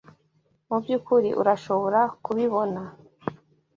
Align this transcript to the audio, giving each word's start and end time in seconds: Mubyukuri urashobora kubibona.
Mubyukuri 0.67 1.29
urashobora 1.41 1.99
kubibona. 2.25 2.81